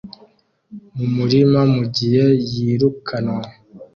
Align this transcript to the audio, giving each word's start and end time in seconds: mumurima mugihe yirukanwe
mumurima 0.95 1.61
mugihe 1.73 2.25
yirukanwe 2.51 3.47